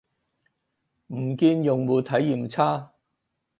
[1.13, 2.93] 唔見用戶體驗差